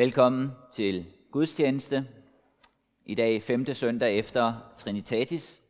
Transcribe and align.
Velkommen 0.00 0.52
til 0.72 1.06
gudstjeneste. 1.30 2.06
I 3.06 3.14
dag 3.14 3.42
5. 3.42 3.74
søndag 3.74 4.18
efter 4.18 4.54
Trinitatis. 4.78 5.60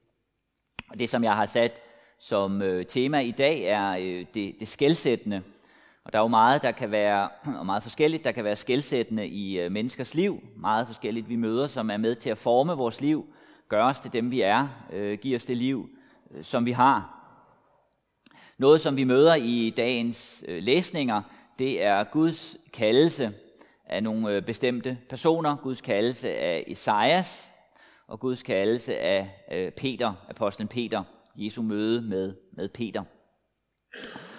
Og 0.91 0.99
det, 0.99 1.11
som 1.11 1.25
jeg 1.25 1.37
har 1.37 1.47
sat 1.47 1.83
som 2.19 2.63
øh, 2.63 2.87
tema 2.87 3.21
i 3.21 3.31
dag, 3.31 3.63
er 3.63 3.91
øh, 3.91 4.27
det, 4.35 4.61
det 4.61 4.69
skældsættende. 4.69 5.43
Og 6.05 6.13
der 6.13 6.19
er 6.19 6.23
jo 6.23 6.29
meget, 6.29 6.63
der 6.63 6.71
kan 6.71 6.91
være, 6.91 7.29
og 7.59 7.67
meget 7.67 7.83
forskelligt, 7.83 8.25
der 8.25 8.33
kan 8.33 8.45
være 8.45 8.57
skældsættende 8.57 9.29
i 9.29 9.61
øh, 9.61 9.73
menneskers 9.73 10.15
liv. 10.15 10.43
Meget 10.57 10.87
forskelligt, 10.87 11.29
vi 11.29 11.37
møder, 11.37 11.67
som 11.67 11.91
er 11.91 11.97
med 11.97 12.15
til 12.15 12.31
at 12.31 12.39
forme 12.39 12.73
vores 12.73 13.01
liv, 13.01 13.27
gøre 13.69 13.87
os 13.87 14.01
til 14.01 14.13
dem, 14.13 14.31
vi 14.31 14.41
er, 14.41 14.69
øh, 14.93 15.19
give 15.19 15.37
os 15.37 15.45
det 15.45 15.57
liv, 15.57 15.89
øh, 16.31 16.45
som 16.45 16.67
vi 16.67 16.73
har. 16.73 17.17
Noget, 18.59 18.81
som 18.81 18.97
vi 18.97 19.05
møder 19.05 19.35
i 19.35 19.75
dagens 19.77 20.45
øh, 20.49 20.63
læsninger, 20.63 21.23
det 21.59 21.83
er 21.83 22.05
Guds 22.05 22.57
kaldelse 22.73 23.33
af 23.91 24.03
nogle 24.03 24.31
øh, 24.31 24.43
bestemte 24.43 24.99
personer, 25.09 25.57
Guds 25.57 25.81
kaldelse 25.81 26.35
af 26.35 26.65
Esajas 26.67 27.51
og 28.09 28.21
Guds 28.21 28.43
kaldelse 28.43 28.99
af 28.99 29.45
øh, 29.53 29.73
Peter, 29.73 30.13
apostlen 30.29 30.69
Peter, 30.69 31.03
Jesu 31.37 31.63
møde 31.63 32.03
med, 32.03 32.35
med 32.53 32.69
Peter. 32.69 33.03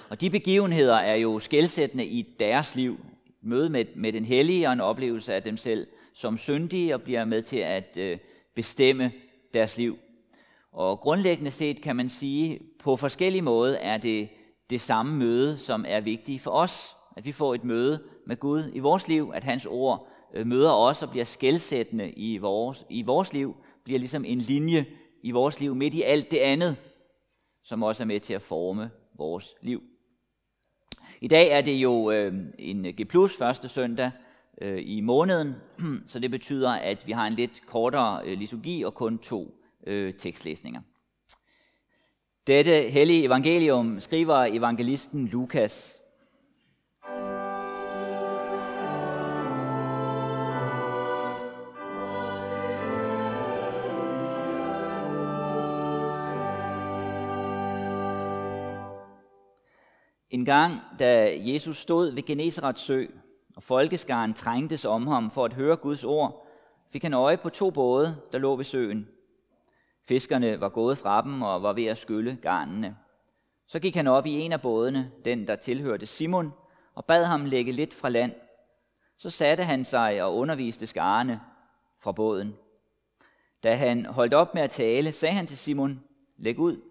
Og 0.09 0.21
de 0.21 0.29
begivenheder 0.29 0.95
er 0.95 1.15
jo 1.15 1.39
skældsættende 1.39 2.05
i 2.05 2.35
deres 2.39 2.75
liv. 2.75 2.99
Møde 3.41 3.69
med, 3.69 3.85
med 3.95 4.13
den 4.13 4.25
hellige 4.25 4.67
og 4.67 4.73
en 4.73 4.81
oplevelse 4.81 5.33
af 5.33 5.43
dem 5.43 5.57
selv 5.57 5.87
som 6.13 6.37
syndige 6.37 6.95
og 6.95 7.01
bliver 7.01 7.25
med 7.25 7.41
til 7.41 7.57
at 7.57 7.97
øh, 7.97 8.17
bestemme 8.55 9.11
deres 9.53 9.77
liv. 9.77 9.97
Og 10.71 10.99
grundlæggende 10.99 11.51
set 11.51 11.81
kan 11.81 11.95
man 11.95 12.09
sige, 12.09 12.59
på 12.79 12.95
forskellige 12.95 13.41
måder 13.41 13.77
er 13.77 13.97
det 13.97 14.29
det 14.69 14.81
samme 14.81 15.17
møde, 15.17 15.57
som 15.57 15.85
er 15.87 15.99
vigtigt 15.99 16.41
for 16.41 16.51
os. 16.51 16.95
At 17.17 17.25
vi 17.25 17.31
får 17.31 17.55
et 17.55 17.63
møde 17.63 18.03
med 18.27 18.37
Gud 18.37 18.71
i 18.73 18.79
vores 18.79 19.07
liv, 19.07 19.31
at 19.33 19.43
hans 19.43 19.65
ord 19.65 20.07
øh, 20.33 20.47
møder 20.47 20.71
os 20.71 21.03
og 21.03 21.09
bliver 21.09 21.25
skældsættende 21.25 22.11
i 22.11 22.37
vores, 22.37 22.85
i 22.89 23.01
vores 23.01 23.33
liv, 23.33 23.55
bliver 23.83 23.99
ligesom 23.99 24.25
en 24.25 24.37
linje 24.37 24.85
i 25.23 25.31
vores 25.31 25.59
liv 25.59 25.75
midt 25.75 25.93
i 25.93 26.01
alt 26.01 26.31
det 26.31 26.37
andet, 26.37 26.75
som 27.63 27.83
også 27.83 28.03
er 28.03 28.07
med 28.07 28.19
til 28.19 28.33
at 28.33 28.41
forme 28.41 28.89
vores 29.17 29.55
liv. 29.61 29.83
I 31.21 31.27
dag 31.27 31.51
er 31.51 31.61
det 31.61 31.75
jo 31.75 32.11
øh, 32.11 32.33
en 32.59 32.83
G 32.83 33.29
første 33.37 33.69
søndag 33.69 34.11
øh, 34.61 34.81
i 34.85 35.01
måneden, 35.01 35.55
så 36.07 36.19
det 36.19 36.31
betyder, 36.31 36.69
at 36.69 37.07
vi 37.07 37.11
har 37.11 37.27
en 37.27 37.33
lidt 37.33 37.65
kortere 37.65 38.25
øh, 38.25 38.37
liturgi 38.37 38.83
og 38.83 38.93
kun 38.93 39.17
to 39.17 39.55
øh, 39.87 40.13
tekstlæsninger. 40.13 40.81
Dette 42.47 42.89
hellige 42.89 43.25
evangelium 43.25 43.99
skriver 43.99 44.35
evangelisten 44.35 45.27
Lukas 45.27 46.00
En 60.31 60.45
gang, 60.45 60.81
da 60.99 61.37
Jesus 61.39 61.77
stod 61.77 62.11
ved 62.11 62.23
Genesarets 62.23 62.81
sø, 62.81 63.05
og 63.55 63.63
folkeskaren 63.63 64.33
trængtes 64.33 64.85
om 64.85 65.07
ham 65.07 65.31
for 65.31 65.45
at 65.45 65.53
høre 65.53 65.77
Guds 65.77 66.03
ord, 66.03 66.47
fik 66.91 67.03
han 67.03 67.13
øje 67.13 67.37
på 67.37 67.49
to 67.49 67.71
både, 67.71 68.17
der 68.31 68.37
lå 68.37 68.55
ved 68.55 68.65
søen. 68.65 69.07
Fiskerne 70.07 70.61
var 70.61 70.69
gået 70.69 70.97
fra 70.97 71.21
dem 71.21 71.41
og 71.41 71.63
var 71.63 71.73
ved 71.73 71.85
at 71.85 71.97
skylle 71.97 72.37
garnene. 72.41 72.97
Så 73.67 73.79
gik 73.79 73.95
han 73.95 74.07
op 74.07 74.25
i 74.25 74.39
en 74.39 74.51
af 74.51 74.61
bådene, 74.61 75.11
den 75.25 75.47
der 75.47 75.55
tilhørte 75.55 76.05
Simon, 76.05 76.53
og 76.95 77.05
bad 77.05 77.25
ham 77.25 77.45
lægge 77.45 77.71
lidt 77.71 77.93
fra 77.93 78.09
land. 78.09 78.33
Så 79.17 79.29
satte 79.29 79.63
han 79.63 79.85
sig 79.85 80.23
og 80.23 80.35
underviste 80.35 80.87
skarne 80.87 81.41
fra 81.99 82.11
båden. 82.11 82.55
Da 83.63 83.75
han 83.75 84.05
holdt 84.05 84.33
op 84.33 84.53
med 84.53 84.61
at 84.61 84.69
tale, 84.69 85.11
sagde 85.11 85.35
han 85.35 85.47
til 85.47 85.57
Simon, 85.57 86.03
læg 86.37 86.59
ud 86.59 86.81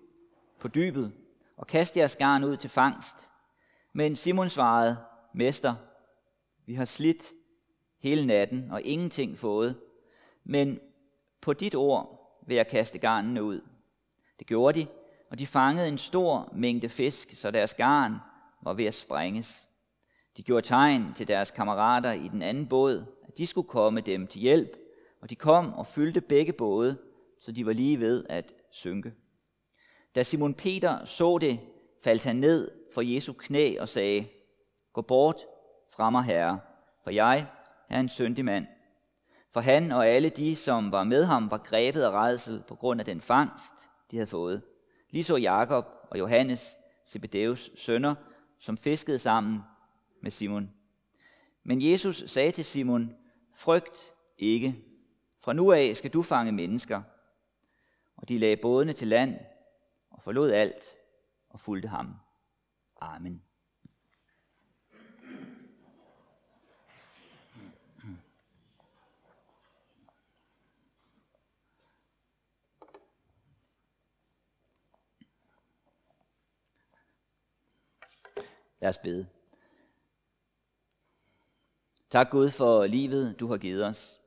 på 0.58 0.69
dybet 0.69 1.12
og 1.56 1.66
kast 1.66 1.97
jeres 1.97 2.16
garn 2.16 2.44
ud 2.44 2.56
til 2.56 2.70
fangst. 2.70 3.29
Men 3.92 4.16
Simon 4.16 4.50
svarede, 4.50 4.96
Mester, 5.34 5.74
vi 6.66 6.74
har 6.74 6.84
slidt 6.84 7.32
hele 7.98 8.26
natten 8.26 8.70
og 8.70 8.82
ingenting 8.82 9.38
fået, 9.38 9.76
men 10.44 10.80
på 11.40 11.52
dit 11.52 11.74
ord 11.74 12.20
vil 12.46 12.56
jeg 12.56 12.68
kaste 12.68 12.98
garnene 12.98 13.42
ud. 13.42 13.60
Det 14.38 14.46
gjorde 14.46 14.80
de, 14.80 14.86
og 15.30 15.38
de 15.38 15.46
fangede 15.46 15.88
en 15.88 15.98
stor 15.98 16.52
mængde 16.54 16.88
fisk, 16.88 17.34
så 17.34 17.50
deres 17.50 17.74
garn 17.74 18.16
var 18.62 18.74
ved 18.74 18.84
at 18.84 18.94
sprænges. 18.94 19.68
De 20.36 20.42
gjorde 20.42 20.66
tegn 20.66 21.14
til 21.14 21.28
deres 21.28 21.50
kammerater 21.50 22.12
i 22.12 22.28
den 22.28 22.42
anden 22.42 22.66
båd, 22.66 23.04
at 23.28 23.38
de 23.38 23.46
skulle 23.46 23.68
komme 23.68 24.00
dem 24.00 24.26
til 24.26 24.40
hjælp, 24.40 24.76
og 25.20 25.30
de 25.30 25.34
kom 25.36 25.74
og 25.74 25.86
fyldte 25.86 26.20
begge 26.20 26.52
både, 26.52 26.98
så 27.40 27.52
de 27.52 27.66
var 27.66 27.72
lige 27.72 28.00
ved 28.00 28.24
at 28.28 28.54
synke. 28.70 29.14
Da 30.14 30.22
Simon 30.22 30.54
Peter 30.54 31.04
så 31.04 31.38
det, 31.38 31.60
faldt 32.04 32.24
han 32.24 32.36
ned 32.36 32.79
for 32.94 33.00
Jesu 33.00 33.32
knæ 33.32 33.76
og 33.80 33.88
sagde, 33.88 34.28
Gå 34.92 35.02
bort 35.02 35.36
fra 35.92 36.10
mig, 36.10 36.24
Herre, 36.24 36.60
for 37.04 37.10
jeg 37.10 37.46
er 37.88 38.00
en 38.00 38.08
syndig 38.08 38.44
mand. 38.44 38.66
For 39.52 39.60
han 39.60 39.92
og 39.92 40.06
alle 40.06 40.28
de, 40.28 40.56
som 40.56 40.92
var 40.92 41.04
med 41.04 41.24
ham, 41.24 41.50
var 41.50 41.58
grebet 41.58 42.02
af 42.02 42.10
redsel 42.10 42.62
på 42.68 42.74
grund 42.74 43.00
af 43.00 43.04
den 43.04 43.20
fangst, 43.20 43.72
de 44.10 44.16
havde 44.16 44.26
fået. 44.26 44.62
Lige 45.10 45.24
så 45.24 45.36
Jakob 45.36 45.86
og 46.10 46.18
Johannes, 46.18 46.76
Zebedeus 47.06 47.70
sønner, 47.76 48.14
som 48.58 48.76
fiskede 48.76 49.18
sammen 49.18 49.60
med 50.22 50.30
Simon. 50.30 50.70
Men 51.64 51.90
Jesus 51.90 52.24
sagde 52.26 52.50
til 52.50 52.64
Simon, 52.64 53.16
frygt 53.54 54.14
ikke. 54.38 54.84
Fra 55.40 55.52
nu 55.52 55.72
af 55.72 55.96
skal 55.96 56.10
du 56.10 56.22
fange 56.22 56.52
mennesker. 56.52 57.02
Og 58.16 58.28
de 58.28 58.38
lagde 58.38 58.56
bådene 58.56 58.92
til 58.92 59.08
land 59.08 59.38
og 60.10 60.22
forlod 60.22 60.50
alt 60.50 60.84
og 61.50 61.60
fulgte 61.60 61.88
ham. 61.88 62.14
Amen. 63.00 63.43
Lad 78.81 78.88
os 78.88 78.99
bede. 78.99 79.27
Tak 82.11 82.31
Gud 82.31 82.50
for 82.50 82.87
livet, 82.87 83.41
du 83.41 83.47
har 83.47 83.56
givet 83.56 83.84
os. 83.84 84.21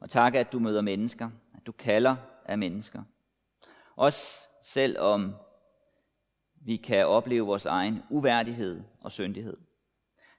Og 0.00 0.10
tak, 0.10 0.34
at 0.34 0.52
du 0.52 0.58
møder 0.58 0.80
mennesker, 0.80 1.30
at 1.54 1.66
du 1.66 1.72
kalder 1.72 2.16
af 2.44 2.58
mennesker. 2.58 3.02
Også 3.96 4.48
selvom 4.62 5.34
vi 6.60 6.76
kan 6.76 7.06
opleve 7.06 7.46
vores 7.46 7.66
egen 7.66 8.02
uværdighed 8.10 8.82
og 9.00 9.12
syndighed. 9.12 9.56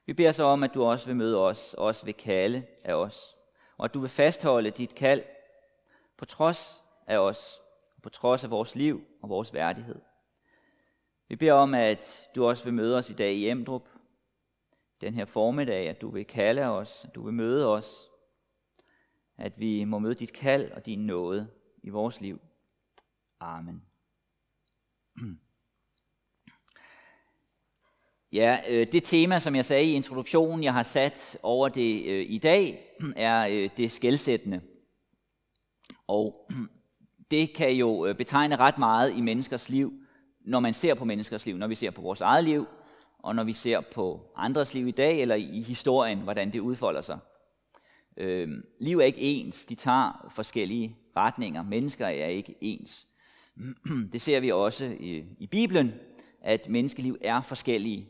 Vi 0.06 0.12
beder 0.12 0.32
så 0.32 0.44
om, 0.44 0.62
at 0.62 0.74
du 0.74 0.84
også 0.84 1.06
vil 1.06 1.16
møde 1.16 1.38
os, 1.38 1.74
og 1.74 1.84
også 1.84 2.04
vil 2.04 2.14
kalde 2.14 2.66
af 2.84 2.94
os, 2.94 3.36
og 3.76 3.84
at 3.84 3.94
du 3.94 4.00
vil 4.00 4.10
fastholde 4.10 4.70
dit 4.70 4.94
kald 4.94 5.22
på 6.16 6.24
trods 6.24 6.84
af 7.06 7.18
os, 7.18 7.60
og 7.96 8.02
på 8.02 8.08
trods 8.08 8.44
af 8.44 8.50
vores 8.50 8.74
liv 8.74 9.04
og 9.22 9.28
vores 9.28 9.54
værdighed. 9.54 10.00
Vi 11.28 11.36
beder 11.36 11.52
om, 11.52 11.74
at 11.74 12.30
du 12.34 12.46
også 12.46 12.64
vil 12.64 12.74
møde 12.74 12.98
os 12.98 13.10
i 13.10 13.14
dag 13.14 13.32
i 13.34 13.48
Emdrup, 13.48 13.88
den 15.00 15.14
her 15.14 15.24
formiddag, 15.24 15.88
at 15.88 16.00
du 16.00 16.10
vil 16.10 16.24
kalde 16.24 16.62
os, 16.62 17.04
at 17.04 17.14
du 17.14 17.24
vil 17.24 17.34
møde 17.34 17.68
os, 17.68 18.10
at 19.36 19.60
vi 19.60 19.84
må 19.84 19.98
møde 19.98 20.14
dit 20.14 20.32
kald 20.32 20.72
og 20.72 20.86
din 20.86 21.06
nåde 21.06 21.50
i 21.82 21.88
vores 21.88 22.20
liv. 22.20 22.40
Amen. 23.40 23.82
Ja, 28.32 28.58
øh, 28.68 28.86
det 28.92 29.04
tema, 29.04 29.38
som 29.38 29.54
jeg 29.54 29.64
sagde 29.64 29.84
i 29.84 29.92
introduktionen, 29.92 30.64
jeg 30.64 30.72
har 30.72 30.82
sat 30.82 31.38
over 31.42 31.68
det 31.68 32.04
øh, 32.06 32.26
i 32.28 32.38
dag, 32.38 32.84
er 33.16 33.46
øh, 33.50 33.70
det 33.76 33.90
skældsættende. 33.90 34.60
Og 36.06 36.50
det 37.30 37.54
kan 37.54 37.72
jo 37.72 38.06
øh, 38.06 38.14
betegne 38.14 38.56
ret 38.56 38.78
meget 38.78 39.16
i 39.16 39.20
menneskers 39.20 39.68
liv, 39.68 39.92
når 40.40 40.60
man 40.60 40.74
ser 40.74 40.94
på 40.94 41.04
menneskers 41.04 41.46
liv, 41.46 41.56
når 41.56 41.66
vi 41.66 41.74
ser 41.74 41.90
på 41.90 42.02
vores 42.02 42.20
eget 42.20 42.44
liv, 42.44 42.66
og 43.18 43.34
når 43.34 43.44
vi 43.44 43.52
ser 43.52 43.80
på 43.80 44.32
andres 44.36 44.74
liv 44.74 44.88
i 44.88 44.90
dag, 44.90 45.20
eller 45.20 45.34
i 45.34 45.64
historien, 45.66 46.18
hvordan 46.18 46.52
det 46.52 46.60
udfolder 46.60 47.00
sig. 47.00 47.18
Øh, 48.16 48.48
liv 48.80 48.98
er 48.98 49.04
ikke 49.04 49.20
ens, 49.20 49.64
de 49.64 49.74
tager 49.74 50.30
forskellige 50.34 50.96
retninger. 51.16 51.62
Mennesker 51.62 52.06
er 52.06 52.26
ikke 52.26 52.54
ens. 52.60 53.06
Det 54.12 54.20
ser 54.20 54.40
vi 54.40 54.50
også 54.50 54.84
i, 55.00 55.24
i 55.38 55.46
Bibelen, 55.46 55.94
at 56.40 56.68
menneskeliv 56.68 57.16
er 57.20 57.40
forskellige 57.40 58.08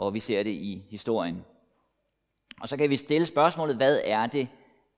og 0.00 0.14
vi 0.14 0.20
ser 0.20 0.42
det 0.42 0.50
i 0.50 0.84
historien. 0.90 1.44
Og 2.60 2.68
så 2.68 2.76
kan 2.76 2.90
vi 2.90 2.96
stille 2.96 3.26
spørgsmålet, 3.26 3.76
hvad 3.76 4.00
er 4.04 4.26
det, 4.26 4.48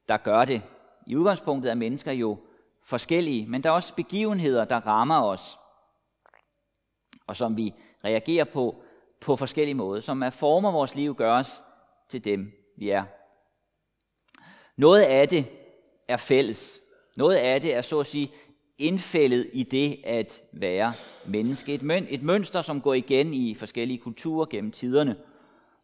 der 0.08 0.16
gør 0.16 0.44
det? 0.44 0.62
I 1.06 1.16
udgangspunktet 1.16 1.70
er 1.70 1.74
mennesker 1.74 2.12
jo 2.12 2.38
forskellige, 2.84 3.46
men 3.46 3.62
der 3.62 3.70
er 3.70 3.74
også 3.74 3.94
begivenheder, 3.94 4.64
der 4.64 4.86
rammer 4.86 5.22
os, 5.22 5.58
og 7.26 7.36
som 7.36 7.56
vi 7.56 7.74
reagerer 8.04 8.44
på 8.44 8.82
på 9.20 9.36
forskellige 9.36 9.74
måder, 9.74 10.00
som 10.00 10.22
er 10.22 10.30
former 10.30 10.72
vores 10.72 10.94
liv, 10.94 11.14
gør 11.14 11.38
os 11.38 11.62
til 12.08 12.24
dem, 12.24 12.52
vi 12.76 12.90
er. 12.90 13.04
Noget 14.76 15.02
af 15.02 15.28
det 15.28 15.46
er 16.08 16.16
fælles. 16.16 16.80
Noget 17.16 17.36
af 17.36 17.60
det 17.60 17.74
er 17.74 17.80
så 17.80 18.00
at 18.00 18.06
sige 18.06 18.32
indfældet 18.78 19.50
i 19.52 19.62
det 19.62 19.96
at 20.04 20.42
være 20.52 20.92
menneske. 21.26 21.74
Et, 21.74 21.82
møn, 21.82 22.06
et 22.10 22.22
mønster, 22.22 22.62
som 22.62 22.80
går 22.80 22.94
igen 22.94 23.34
i 23.34 23.54
forskellige 23.54 23.98
kulturer 23.98 24.46
gennem 24.46 24.70
tiderne. 24.70 25.16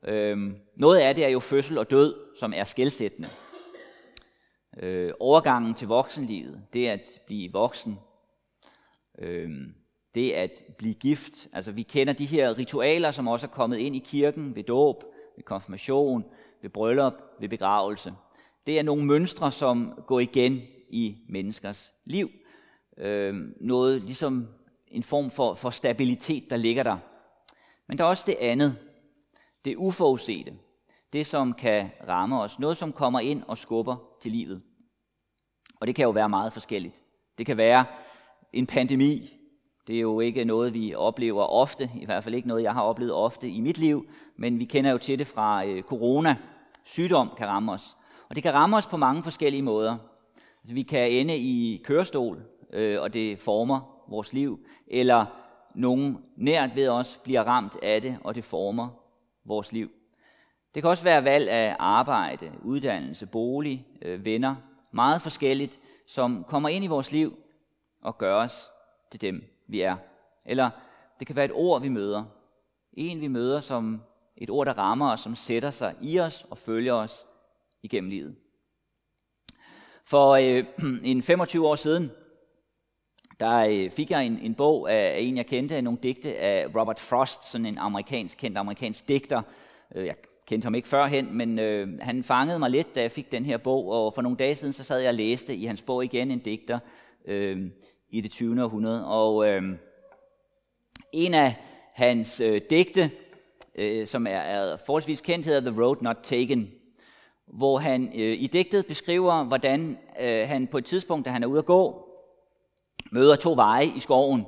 Øhm, 0.05 0.57
noget 0.77 0.99
af 0.99 1.15
det 1.15 1.25
er 1.25 1.29
jo 1.29 1.41
fødsel 1.41 1.79
og 1.79 1.91
død, 1.91 2.15
som 2.39 2.53
er 2.57 2.65
skældsættende. 2.65 3.29
Øh, 4.83 5.13
overgangen 5.21 5.75
til 5.75 5.89
voksenlivet, 5.89 6.63
det 6.73 6.87
at 6.87 7.21
blive 7.27 7.53
voksen, 7.53 7.99
øh, 9.19 9.51
det 10.15 10.31
at 10.31 10.63
blive 10.79 10.95
gift. 10.95 11.49
Altså 11.53 11.73
vi 11.73 11.83
kender 11.83 12.13
de 12.13 12.27
her 12.27 12.59
ritualer, 12.59 13.11
som 13.11 13.29
også 13.29 13.47
er 13.47 13.51
kommet 13.51 13.79
ind 13.79 13.97
i 13.97 13.99
kirken 13.99 14.57
ved 14.57 14.63
dåb, 14.63 15.05
ved 15.37 15.45
konfirmation, 15.45 16.25
ved 16.63 16.71
bryllup, 16.71 17.15
ved 17.41 17.49
begravelse. 17.49 18.15
Det 18.67 18.79
er 18.79 18.83
nogle 18.83 19.05
mønstre, 19.05 19.53
som 19.53 20.03
går 20.07 20.21
igen 20.21 20.63
i 20.91 21.17
menneskers 21.29 21.93
liv. 22.05 22.31
Øh, 22.99 23.35
noget 23.61 24.03
ligesom 24.03 24.49
en 24.89 25.03
form 25.03 25.31
for, 25.31 25.55
for 25.55 25.71
stabilitet, 25.71 26.51
der 26.51 26.57
ligger 26.57 26.83
der. 26.83 26.97
Men 27.89 27.99
der 27.99 28.05
er 28.05 28.09
også 28.09 28.25
det 28.27 28.37
andet, 28.41 28.77
det 29.65 29.77
uforudsete, 29.77 30.53
det 31.13 31.27
som 31.27 31.53
kan 31.53 31.91
ramme 32.09 32.41
os, 32.41 32.59
noget 32.59 32.77
som 32.77 32.93
kommer 32.93 33.21
ind 33.21 33.43
og 33.47 33.59
skubber 33.59 33.97
til 34.21 34.33
livet. 34.33 34.63
Og 35.81 35.87
det 35.87 35.95
kan 35.95 36.03
jo 36.03 36.11
være 36.11 36.29
meget 36.29 36.53
forskelligt. 36.53 37.03
Det 37.39 37.47
kan 37.47 37.57
være 37.57 37.85
en 38.53 38.67
pandemi. 38.67 39.35
Det 39.87 39.97
er 39.97 40.01
jo 40.01 40.21
ikke 40.21 40.45
noget, 40.45 40.75
vi 40.75 40.95
oplever 40.95 41.43
ofte, 41.43 41.91
i 42.01 42.05
hvert 42.05 42.25
fald 42.25 42.35
ikke 42.35 42.49
noget, 42.49 42.63
jeg 42.63 42.75
har 42.75 42.83
oplevet 42.83 43.13
ofte 43.13 43.49
i 43.49 43.61
mit 43.61 43.79
liv, 43.79 44.07
men 44.37 44.59
vi 44.59 44.65
kender 44.65 44.91
jo 44.91 44.99
til 44.99 45.19
det 45.19 45.27
fra 45.27 45.65
øh, 45.65 45.83
corona. 45.83 46.37
Sygdom 46.85 47.31
kan 47.37 47.47
ramme 47.47 47.73
os. 47.73 47.97
Og 48.29 48.35
det 48.35 48.43
kan 48.43 48.55
ramme 48.55 48.77
os 48.77 48.87
på 48.87 48.97
mange 48.97 49.23
forskellige 49.23 49.63
måder. 49.63 49.97
Altså, 50.63 50.75
vi 50.75 50.83
kan 50.83 51.11
ende 51.11 51.37
i 51.37 51.83
kørestol, 51.85 52.43
øh, 52.73 53.03
og 53.03 53.15
det 53.15 53.39
former 53.39 54.05
vores 54.09 54.33
liv. 54.33 54.59
Eller 54.87 55.27
nogen 55.75 56.25
nært 56.37 56.71
ved 56.75 56.89
os 56.89 57.21
bliver 57.25 57.43
ramt 57.45 57.77
af 57.83 58.03
det, 58.03 58.19
og 58.25 58.35
det 58.35 58.45
former 58.45 58.89
vores 59.45 59.73
liv. 59.73 59.91
Det 60.75 60.83
kan 60.83 60.91
også 60.91 61.05
være 61.05 61.25
valg 61.25 61.49
af 61.49 61.77
arbejde, 61.79 62.53
uddannelse, 62.63 63.27
bolig, 63.27 63.87
øh, 64.03 64.25
venner, 64.25 64.57
meget 64.93 65.23
forskelligt, 65.23 65.79
som 66.07 66.45
kommer 66.45 66.69
ind 66.69 66.85
i 66.85 66.89
vores 66.89 67.13
liv 67.13 67.39
og 68.03 68.19
gør 68.19 68.35
os 68.35 68.71
til 69.11 69.21
dem, 69.21 69.45
vi 69.67 69.81
er. 69.81 69.97
Eller 70.45 70.71
det 71.19 71.27
kan 71.27 71.37
være 71.37 71.45
et 71.45 71.53
ord, 71.55 71.83
vi 71.83 71.89
møder. 71.89 72.25
En, 72.93 73.21
vi 73.21 73.29
møder 73.29 73.61
som 73.61 74.03
et 74.37 74.51
ord, 74.51 74.67
der 74.67 74.79
rammer 74.79 75.13
os, 75.13 75.21
som 75.21 75.37
sætter 75.37 75.71
sig 75.71 75.95
i 76.01 76.21
os 76.21 76.47
og 76.51 76.59
følger 76.59 76.95
os 76.95 77.27
igennem 77.83 78.11
livet. 78.11 78.37
For 80.05 80.31
øh, 80.31 80.65
en 81.11 81.23
25 81.23 81.67
år 81.67 81.77
siden, 81.77 82.11
der 83.41 83.59
øh, 83.59 83.91
fik 83.91 84.11
jeg 84.11 84.27
en, 84.27 84.39
en 84.43 84.55
bog 84.55 84.93
af, 84.93 85.15
af 85.17 85.19
en, 85.21 85.37
jeg 85.37 85.47
kendte, 85.47 85.83
nogle 85.83 85.99
digte 86.03 86.37
af 86.37 86.67
Robert 86.77 87.01
Frost, 87.01 87.51
sådan 87.51 87.67
en 87.67 87.79
amerikansk, 87.79 88.39
kendt 88.39 88.59
amerikansk 88.59 89.09
digter. 89.09 89.43
Øh, 89.95 90.07
jeg 90.07 90.15
kendte 90.47 90.67
ham 90.67 90.75
ikke 90.75 90.89
førhen, 90.89 91.37
men 91.37 91.59
øh, 91.59 91.99
han 92.01 92.25
fangede 92.25 92.59
mig 92.59 92.71
lidt, 92.71 92.95
da 92.95 93.01
jeg 93.01 93.13
fik 93.13 93.33
den 93.33 93.45
her 93.45 93.57
bog, 93.57 93.89
og 93.89 94.15
for 94.15 94.23
nogle 94.23 94.37
dage 94.37 94.55
siden, 94.55 94.73
så 94.73 94.85
sad 94.85 95.01
jeg 95.01 95.09
og 95.09 95.15
læste 95.15 95.55
i 95.55 95.65
hans 95.65 95.83
bog 95.83 96.05
igen 96.05 96.31
en 96.31 96.39
digter 96.39 96.79
øh, 97.25 97.71
i 98.11 98.21
det 98.21 98.31
20. 98.31 98.65
århundrede. 98.65 99.07
Og 99.07 99.49
øh, 99.49 99.63
en 101.13 101.35
af 101.35 101.55
hans 101.95 102.41
øh, 102.41 102.61
digte, 102.71 103.11
øh, 103.75 104.07
som 104.07 104.27
er, 104.27 104.31
er 104.31 104.77
forholdsvis 104.87 105.21
kendt, 105.21 105.47
hedder 105.47 105.71
The 105.71 105.83
Road 105.83 105.97
Not 106.01 106.17
Taken, 106.23 106.71
hvor 107.47 107.79
han 107.79 108.07
øh, 108.15 108.43
i 108.43 108.47
digtet 108.47 108.87
beskriver, 108.87 109.45
hvordan 109.45 109.99
øh, 110.21 110.49
han 110.49 110.67
på 110.67 110.79
et 110.79 110.85
tidspunkt, 110.85 111.27
da 111.27 111.31
han 111.31 111.43
er 111.43 111.47
ude 111.47 111.59
at 111.59 111.67
gå, 111.67 112.08
møder 113.11 113.37
to 113.37 113.53
veje 113.53 113.85
i 113.85 113.99
skoven, 113.99 114.47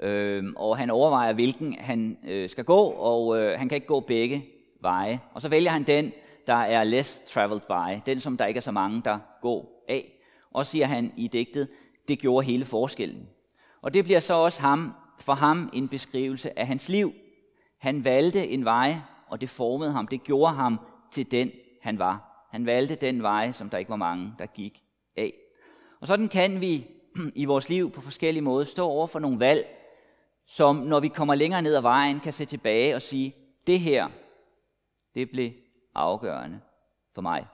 øh, 0.00 0.44
og 0.56 0.78
han 0.78 0.90
overvejer, 0.90 1.32
hvilken 1.32 1.76
han 1.80 2.18
øh, 2.28 2.48
skal 2.48 2.64
gå, 2.64 2.80
og 2.86 3.38
øh, 3.38 3.58
han 3.58 3.68
kan 3.68 3.76
ikke 3.76 3.86
gå 3.86 4.00
begge 4.00 4.44
veje. 4.80 5.20
Og 5.34 5.42
så 5.42 5.48
vælger 5.48 5.70
han 5.70 5.82
den, 5.82 6.12
der 6.46 6.54
er 6.54 6.84
less 6.84 7.20
traveled 7.26 7.60
by, 7.60 8.00
den 8.06 8.20
som 8.20 8.36
der 8.36 8.46
ikke 8.46 8.58
er 8.58 8.62
så 8.62 8.72
mange, 8.72 9.02
der 9.04 9.18
går 9.40 9.84
af. 9.88 10.12
Og 10.50 10.66
siger 10.66 10.86
han 10.86 11.12
i 11.16 11.28
digtet, 11.28 11.68
det 12.08 12.18
gjorde 12.18 12.46
hele 12.46 12.64
forskellen. 12.64 13.28
Og 13.82 13.94
det 13.94 14.04
bliver 14.04 14.20
så 14.20 14.34
også 14.34 14.62
ham, 14.62 14.94
for 15.18 15.32
ham 15.32 15.70
en 15.72 15.88
beskrivelse 15.88 16.58
af 16.58 16.66
hans 16.66 16.88
liv. 16.88 17.12
Han 17.78 18.04
valgte 18.04 18.48
en 18.48 18.64
vej, 18.64 18.96
og 19.28 19.40
det 19.40 19.50
formede 19.50 19.92
ham, 19.92 20.06
det 20.06 20.24
gjorde 20.24 20.54
ham 20.54 20.80
til 21.12 21.30
den, 21.30 21.50
han 21.82 21.98
var. 21.98 22.46
Han 22.50 22.66
valgte 22.66 22.94
den 22.94 23.22
vej, 23.22 23.52
som 23.52 23.70
der 23.70 23.78
ikke 23.78 23.90
var 23.90 23.96
mange, 23.96 24.34
der 24.38 24.46
gik 24.46 24.82
af. 25.16 25.32
Og 26.00 26.06
sådan 26.06 26.28
kan 26.28 26.60
vi 26.60 26.86
i 27.34 27.44
vores 27.44 27.68
liv 27.68 27.90
på 27.90 28.00
forskellige 28.00 28.42
måder 28.42 28.64
står 28.64 28.88
over 28.88 29.06
for 29.06 29.18
nogle 29.18 29.40
valg, 29.40 29.66
som 30.46 30.76
når 30.76 31.00
vi 31.00 31.08
kommer 31.08 31.34
længere 31.34 31.62
ned 31.62 31.74
ad 31.74 31.82
vejen, 31.82 32.20
kan 32.20 32.32
se 32.32 32.44
tilbage 32.44 32.94
og 32.94 33.02
sige, 33.02 33.34
det 33.66 33.80
her, 33.80 34.08
det 35.14 35.30
blev 35.30 35.50
afgørende 35.94 36.60
for 37.14 37.22
mig. 37.22 37.46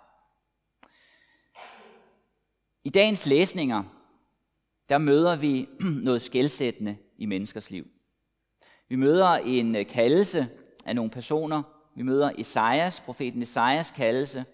I 2.84 2.90
dagens 2.90 3.26
læsninger, 3.26 3.82
der 4.88 4.98
møder 4.98 5.36
vi 5.36 5.68
noget 6.04 6.22
skældsættende 6.22 6.96
i 7.18 7.26
menneskers 7.26 7.70
liv. 7.70 7.86
Vi 8.88 8.96
møder 8.96 9.28
en 9.28 9.76
øh, 9.76 9.86
kaldelse 9.86 10.48
af 10.84 10.96
nogle 10.96 11.10
personer. 11.10 11.62
Vi 11.96 12.02
møder 12.02 12.32
Esajas, 12.38 13.00
profeten 13.00 13.42
Esajas 13.42 13.90
kaldelse, 13.90 14.44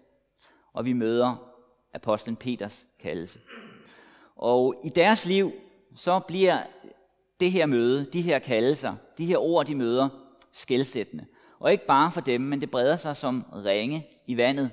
og 0.73 0.85
vi 0.85 0.93
møder 0.93 1.51
apostlen 1.95 2.37
Peters 2.37 2.87
kaldelse. 3.01 3.39
Og 4.41 4.75
i 4.85 4.89
deres 4.89 5.27
liv, 5.27 5.53
så 5.97 6.19
bliver 6.19 6.63
det 7.41 7.53
her 7.53 7.67
møde, 7.67 8.11
de 8.13 8.23
her 8.23 8.39
kaldelser, 8.39 8.95
de 9.19 9.27
her 9.27 9.39
ord, 9.39 9.67
de 9.67 9.75
møder, 9.75 10.09
skældsættende. 10.53 11.27
Og 11.59 11.73
ikke 11.73 11.87
bare 11.87 12.13
for 12.13 12.21
dem, 12.21 12.41
men 12.41 12.61
det 12.61 12.71
breder 12.71 12.97
sig 12.97 13.17
som 13.17 13.45
ringe 13.65 14.07
i 14.27 14.37
vandet, 14.37 14.71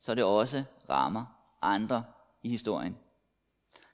så 0.00 0.14
det 0.14 0.24
også 0.24 0.62
rammer 0.90 1.24
andre 1.62 2.04
i 2.42 2.48
historien. 2.48 2.96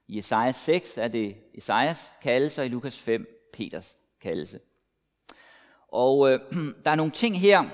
I 0.08 0.18
Esajas 0.18 0.56
6 0.56 0.98
er 0.98 1.08
det 1.08 1.36
Esajas 1.54 2.12
kaldelse, 2.22 2.60
og 2.60 2.66
i 2.66 2.68
Lukas 2.68 2.98
5 2.98 3.50
Peters 3.52 3.96
kaldelse. 4.22 4.60
Og 5.88 6.32
øh, 6.32 6.40
der 6.84 6.90
er 6.90 6.94
nogle 6.94 7.12
ting 7.12 7.40
her, 7.40 7.64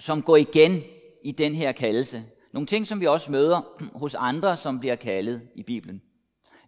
som 0.00 0.22
går 0.22 0.36
igen 0.36 0.82
i 1.24 1.32
den 1.32 1.54
her 1.54 1.72
kaldelse. 1.72 2.24
Nogle 2.52 2.66
ting, 2.66 2.86
som 2.86 3.00
vi 3.00 3.06
også 3.06 3.30
møder 3.30 3.60
hos 4.02 4.14
andre, 4.14 4.56
som 4.56 4.80
bliver 4.80 4.96
kaldet 4.96 5.48
i 5.54 5.62
Bibelen. 5.62 6.02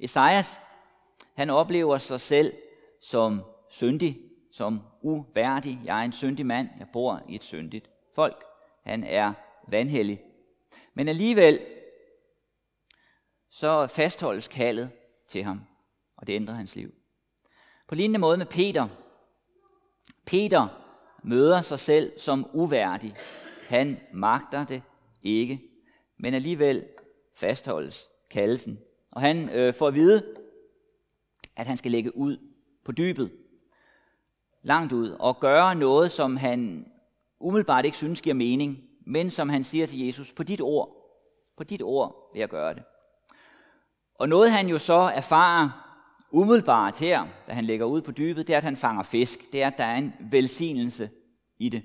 Esajas, 0.00 0.58
han 1.34 1.50
oplever 1.50 1.98
sig 1.98 2.20
selv 2.20 2.52
som 3.00 3.42
syndig, 3.68 4.20
som 4.52 4.80
uværdig. 5.02 5.80
Jeg 5.84 6.00
er 6.00 6.04
en 6.04 6.12
syndig 6.12 6.46
mand, 6.46 6.68
jeg 6.78 6.86
bor 6.92 7.22
i 7.28 7.34
et 7.34 7.44
syndigt 7.44 7.90
folk. 8.14 8.44
Han 8.82 9.04
er 9.04 9.32
vanhellig. 9.68 10.20
Men 10.94 11.08
alligevel, 11.08 11.60
så 13.50 13.86
fastholdes 13.86 14.48
kaldet 14.48 14.90
til 15.28 15.44
ham, 15.44 15.60
og 16.16 16.26
det 16.26 16.32
ændrer 16.32 16.54
hans 16.54 16.76
liv. 16.76 16.94
På 17.88 17.94
lignende 17.94 18.18
måde 18.18 18.38
med 18.38 18.46
Peter. 18.46 18.88
Peter 20.24 20.68
møder 21.22 21.62
sig 21.62 21.80
selv 21.80 22.18
som 22.18 22.50
uværdig. 22.52 23.14
Han 23.68 24.00
magter 24.12 24.64
det 24.64 24.82
ikke, 25.22 25.60
men 26.16 26.34
alligevel 26.34 26.86
fastholdes 27.34 28.08
kaldelsen. 28.30 28.78
Og 29.16 29.22
han 29.22 29.48
øh, 29.48 29.74
får 29.74 29.88
at 29.88 29.94
vide, 29.94 30.22
at 31.56 31.66
han 31.66 31.76
skal 31.76 31.90
lægge 31.90 32.16
ud 32.16 32.36
på 32.84 32.92
dybet 32.92 33.32
langt 34.62 34.92
ud 34.92 35.10
og 35.10 35.40
gøre 35.40 35.74
noget, 35.74 36.10
som 36.10 36.36
han 36.36 36.86
umiddelbart 37.40 37.84
ikke 37.84 37.96
synes 37.96 38.22
giver 38.22 38.34
mening, 38.34 38.78
men 39.06 39.30
som 39.30 39.48
han 39.48 39.64
siger 39.64 39.86
til 39.86 40.06
Jesus, 40.06 40.32
på 40.32 40.42
dit 40.42 40.60
ord, 40.60 40.88
på 41.56 41.64
dit 41.64 41.82
ord 41.82 42.30
vil 42.32 42.40
jeg 42.40 42.48
gøre 42.48 42.74
det. 42.74 42.82
Og 44.14 44.28
noget 44.28 44.50
han 44.50 44.68
jo 44.68 44.78
så 44.78 44.98
erfarer 45.14 45.70
umiddelbart 46.30 46.98
her, 46.98 47.26
da 47.46 47.52
han 47.52 47.64
lægger 47.64 47.86
ud 47.86 48.02
på 48.02 48.12
dybet, 48.12 48.46
det 48.46 48.52
er, 48.52 48.58
at 48.58 48.64
han 48.64 48.76
fanger 48.76 49.02
fisk. 49.02 49.52
Det 49.52 49.62
er, 49.62 49.66
at 49.66 49.78
der 49.78 49.84
er 49.84 49.96
en 49.96 50.12
velsignelse 50.30 51.10
i 51.58 51.68
det. 51.68 51.82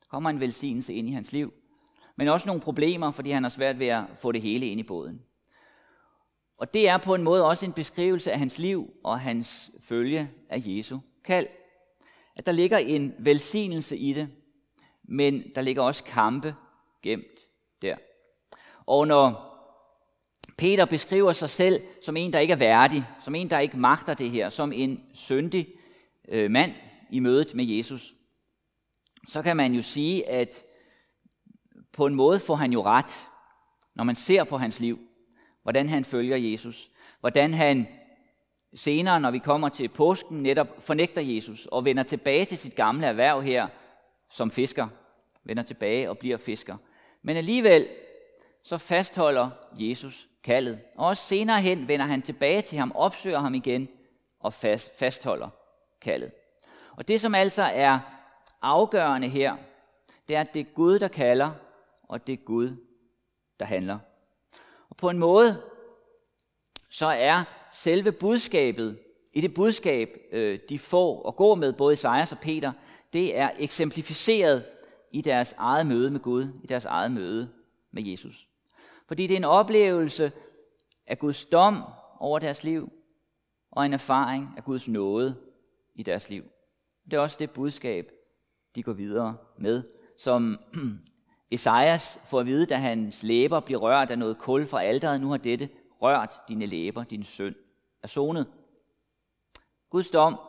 Der 0.00 0.06
kommer 0.08 0.30
en 0.30 0.40
velsignelse 0.40 0.94
ind 0.94 1.08
i 1.08 1.12
hans 1.12 1.32
liv. 1.32 1.52
Men 2.16 2.28
også 2.28 2.46
nogle 2.46 2.62
problemer, 2.62 3.10
fordi 3.10 3.30
han 3.30 3.42
har 3.42 3.50
svært 3.50 3.78
ved 3.78 3.86
at 3.86 4.04
få 4.18 4.32
det 4.32 4.42
hele 4.42 4.66
ind 4.66 4.80
i 4.80 4.84
båden. 4.84 5.22
Og 6.60 6.74
det 6.74 6.88
er 6.88 6.98
på 6.98 7.14
en 7.14 7.22
måde 7.22 7.46
også 7.46 7.66
en 7.66 7.72
beskrivelse 7.72 8.32
af 8.32 8.38
hans 8.38 8.58
liv 8.58 8.90
og 9.04 9.20
hans 9.20 9.70
følge 9.80 10.30
af 10.50 10.62
Jesu 10.66 10.98
kald 11.24 11.46
at 12.40 12.46
der 12.46 12.52
ligger 12.52 12.78
en 12.78 13.14
velsignelse 13.18 13.96
i 13.96 14.12
det, 14.12 14.28
men 15.04 15.44
der 15.54 15.60
ligger 15.60 15.82
også 15.82 16.04
kampe 16.04 16.54
gemt 17.02 17.48
der. 17.82 17.96
Og 18.86 19.06
når 19.06 19.50
Peter 20.58 20.84
beskriver 20.84 21.32
sig 21.32 21.50
selv 21.50 21.82
som 22.02 22.16
en, 22.16 22.32
der 22.32 22.38
ikke 22.38 22.52
er 22.52 22.56
værdig, 22.56 23.04
som 23.24 23.34
en, 23.34 23.50
der 23.50 23.58
ikke 23.58 23.76
magter 23.76 24.14
det 24.14 24.30
her, 24.30 24.48
som 24.48 24.72
en 24.72 25.04
syndig 25.14 25.68
øh, 26.28 26.50
mand 26.50 26.72
i 27.10 27.20
mødet 27.20 27.54
med 27.54 27.64
Jesus, 27.64 28.14
så 29.28 29.42
kan 29.42 29.56
man 29.56 29.72
jo 29.72 29.82
sige, 29.82 30.28
at 30.28 30.62
på 31.92 32.06
en 32.06 32.14
måde 32.14 32.40
får 32.40 32.54
han 32.54 32.72
jo 32.72 32.82
ret. 32.84 33.28
når 33.94 34.04
man 34.04 34.16
ser 34.16 34.44
på 34.44 34.58
hans 34.58 34.80
liv, 34.80 34.98
hvordan 35.62 35.88
han 35.88 36.04
følger 36.04 36.36
Jesus, 36.36 36.90
hvordan 37.20 37.54
han 37.54 37.88
senere, 38.74 39.20
når 39.20 39.30
vi 39.30 39.38
kommer 39.38 39.68
til 39.68 39.88
påsken, 39.88 40.42
netop 40.42 40.68
fornægter 40.78 41.22
Jesus 41.22 41.66
og 41.66 41.84
vender 41.84 42.02
tilbage 42.02 42.44
til 42.44 42.58
sit 42.58 42.74
gamle 42.74 43.06
erhverv 43.06 43.42
her 43.42 43.68
som 44.30 44.50
fisker, 44.50 44.88
vender 45.44 45.62
tilbage 45.62 46.10
og 46.10 46.18
bliver 46.18 46.36
fisker. 46.36 46.76
Men 47.22 47.36
alligevel 47.36 47.88
så 48.62 48.78
fastholder 48.78 49.50
Jesus 49.72 50.28
kaldet. 50.44 50.80
Og 50.96 51.06
også 51.06 51.22
senere 51.24 51.60
hen 51.60 51.88
vender 51.88 52.06
han 52.06 52.22
tilbage 52.22 52.62
til 52.62 52.78
ham, 52.78 52.92
opsøger 52.94 53.38
ham 53.38 53.54
igen 53.54 53.88
og 54.40 54.54
fast, 54.54 54.98
fastholder 54.98 55.48
kaldet. 56.00 56.32
Og 56.96 57.08
det, 57.08 57.20
som 57.20 57.34
altså 57.34 57.62
er 57.62 57.98
afgørende 58.62 59.28
her, 59.28 59.56
det 60.28 60.36
er, 60.36 60.40
at 60.40 60.54
det 60.54 60.60
er 60.60 60.74
Gud, 60.74 60.98
der 60.98 61.08
kalder, 61.08 61.50
og 62.08 62.26
det 62.26 62.32
er 62.32 62.44
Gud, 62.44 62.76
der 63.60 63.66
handler. 63.66 63.98
På 65.00 65.10
en 65.10 65.18
måde, 65.18 65.62
så 66.90 67.06
er 67.06 67.44
selve 67.72 68.12
budskabet, 68.12 68.98
i 69.32 69.40
det 69.40 69.54
budskab, 69.54 70.08
øh, 70.32 70.58
de 70.68 70.78
får 70.78 71.22
og 71.22 71.36
går 71.36 71.54
med, 71.54 71.72
både 71.72 71.92
Isaias 71.92 72.32
og 72.32 72.38
Peter, 72.38 72.72
det 73.12 73.38
er 73.38 73.50
eksemplificeret 73.58 74.64
i 75.12 75.20
deres 75.20 75.54
eget 75.58 75.86
møde 75.86 76.10
med 76.10 76.20
Gud, 76.20 76.46
i 76.62 76.66
deres 76.66 76.84
eget 76.84 77.12
møde 77.12 77.50
med 77.90 78.02
Jesus. 78.02 78.48
Fordi 79.08 79.26
det 79.26 79.34
er 79.34 79.38
en 79.38 79.44
oplevelse 79.44 80.32
af 81.06 81.18
Guds 81.18 81.44
dom 81.44 81.82
over 82.18 82.38
deres 82.38 82.64
liv, 82.64 82.92
og 83.70 83.86
en 83.86 83.92
erfaring 83.92 84.54
af 84.56 84.64
Guds 84.64 84.88
nåde 84.88 85.36
i 85.94 86.02
deres 86.02 86.30
liv. 86.30 86.44
Det 87.04 87.12
er 87.12 87.20
også 87.20 87.36
det 87.40 87.50
budskab, 87.50 88.10
de 88.74 88.82
går 88.82 88.92
videre 88.92 89.36
med, 89.58 89.82
som 90.18 90.58
Esajas 91.50 92.20
får 92.24 92.40
at 92.40 92.46
vide, 92.46 92.66
da 92.66 92.76
hans 92.76 93.22
læber 93.22 93.60
bliver 93.60 93.80
rørt 93.80 94.10
af 94.10 94.18
noget 94.18 94.38
kul 94.38 94.66
fra 94.66 94.82
alderet. 94.82 95.20
Nu 95.20 95.30
har 95.30 95.36
dette 95.36 95.68
rørt 96.02 96.34
dine 96.48 96.66
læber, 96.66 97.04
din 97.04 97.24
søn 97.24 97.54
er 98.02 98.08
sonet. 98.08 98.46
Guds 99.90 100.10
dom 100.10 100.40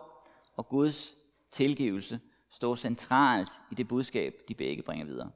og 0.54 0.70
Guds 0.70 1.16
tilgivelse 1.52 2.20
står 2.50 2.76
centralt 2.76 3.50
i 3.72 3.76
det 3.76 3.88
budskab, 3.88 4.34
de 4.48 4.56
begge 4.56 4.84
bringer 4.84 5.06
videre. 5.06 5.32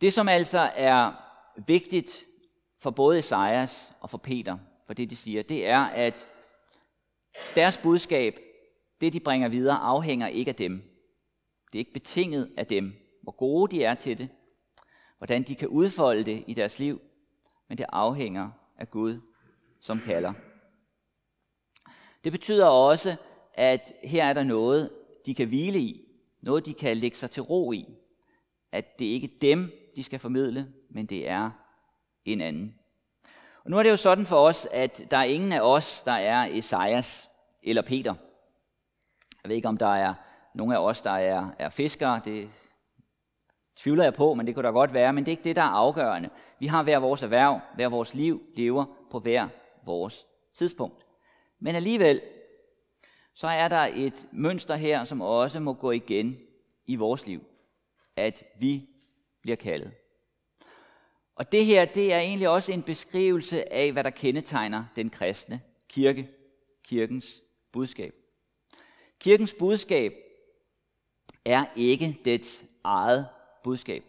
Det, 0.00 0.12
som 0.12 0.28
altså 0.28 0.70
er 0.74 1.12
vigtigt 1.66 2.24
for 2.78 2.90
både 2.90 3.18
Esajas 3.18 3.92
og 4.00 4.10
for 4.10 4.18
Peter, 4.18 4.58
for 4.86 4.94
det 4.94 5.10
de 5.10 5.16
siger, 5.16 5.42
det 5.42 5.66
er, 5.66 5.84
at 5.84 6.28
deres 7.54 7.78
budskab, 7.78 8.38
det 9.00 9.12
de 9.12 9.20
bringer 9.20 9.48
videre, 9.48 9.76
afhænger 9.76 10.26
ikke 10.26 10.48
af 10.48 10.54
dem. 10.54 10.95
Det 11.76 11.80
er 11.80 11.86
ikke 11.86 11.92
betinget 11.92 12.52
af 12.56 12.66
dem, 12.66 12.92
hvor 13.22 13.32
gode 13.32 13.76
de 13.76 13.84
er 13.84 13.94
til 13.94 14.18
det, 14.18 14.28
hvordan 15.18 15.42
de 15.42 15.54
kan 15.54 15.68
udfolde 15.68 16.24
det 16.24 16.44
i 16.46 16.54
deres 16.54 16.78
liv, 16.78 17.00
men 17.68 17.78
det 17.78 17.86
afhænger 17.88 18.50
af 18.78 18.90
Gud, 18.90 19.20
som 19.80 20.00
kalder. 20.00 20.32
Det 22.24 22.32
betyder 22.32 22.66
også, 22.66 23.16
at 23.54 23.92
her 24.04 24.24
er 24.24 24.32
der 24.32 24.44
noget, 24.44 24.90
de 25.26 25.34
kan 25.34 25.48
hvile 25.48 25.78
i, 25.78 26.08
noget 26.40 26.66
de 26.66 26.74
kan 26.74 26.96
lægge 26.96 27.16
sig 27.16 27.30
til 27.30 27.42
ro 27.42 27.72
i, 27.72 27.86
at 28.72 28.98
det 28.98 29.04
ikke 29.04 29.26
er 29.26 29.38
dem, 29.40 29.72
de 29.96 30.02
skal 30.02 30.18
formidle, 30.18 30.72
men 30.90 31.06
det 31.06 31.28
er 31.28 31.50
en 32.24 32.40
anden. 32.40 32.78
Og 33.64 33.70
nu 33.70 33.78
er 33.78 33.82
det 33.82 33.90
jo 33.90 33.96
sådan 33.96 34.26
for 34.26 34.36
os, 34.36 34.68
at 34.70 35.06
der 35.10 35.16
er 35.16 35.24
ingen 35.24 35.52
af 35.52 35.60
os, 35.60 36.02
der 36.04 36.12
er 36.12 36.48
Esajas 36.50 37.28
eller 37.62 37.82
Peter. 37.82 38.14
Jeg 39.42 39.48
ved 39.48 39.56
ikke, 39.56 39.68
om 39.68 39.76
der 39.76 39.94
er 39.94 40.14
nogle 40.56 40.76
af 40.76 40.80
os, 40.80 41.02
der 41.02 41.10
er, 41.10 41.50
er 41.58 41.68
fiskere. 41.68 42.20
Det 42.24 42.50
tvivler 43.76 44.04
jeg 44.04 44.14
på, 44.14 44.34
men 44.34 44.46
det 44.46 44.54
kunne 44.54 44.66
da 44.66 44.72
godt 44.72 44.94
være. 44.94 45.12
Men 45.12 45.24
det 45.24 45.28
er 45.28 45.32
ikke 45.32 45.44
det, 45.44 45.56
der 45.56 45.62
er 45.62 45.66
afgørende. 45.66 46.30
Vi 46.58 46.66
har 46.66 46.82
hver 46.82 46.98
vores 46.98 47.22
erhverv, 47.22 47.60
hver 47.74 47.88
vores 47.88 48.14
liv 48.14 48.42
lever 48.54 48.84
på 49.10 49.18
hver 49.18 49.48
vores 49.84 50.26
tidspunkt. 50.52 51.06
Men 51.60 51.74
alligevel, 51.74 52.20
så 53.34 53.46
er 53.46 53.68
der 53.68 53.88
et 53.94 54.26
mønster 54.32 54.76
her, 54.76 55.04
som 55.04 55.20
også 55.20 55.60
må 55.60 55.72
gå 55.72 55.90
igen 55.90 56.38
i 56.86 56.96
vores 56.96 57.26
liv. 57.26 57.44
At 58.16 58.44
vi 58.60 58.88
bliver 59.42 59.56
kaldet. 59.56 59.92
Og 61.34 61.52
det 61.52 61.66
her, 61.66 61.84
det 61.84 62.12
er 62.12 62.18
egentlig 62.18 62.48
også 62.48 62.72
en 62.72 62.82
beskrivelse 62.82 63.72
af, 63.72 63.92
hvad 63.92 64.04
der 64.04 64.10
kendetegner 64.10 64.84
den 64.96 65.10
kristne 65.10 65.60
kirke, 65.88 66.28
kirkens 66.84 67.42
budskab. 67.72 68.14
Kirkens 69.20 69.54
budskab 69.58 70.12
er 71.46 71.64
ikke 71.76 72.20
dets 72.24 72.64
eget 72.84 73.26
budskab. 73.64 74.04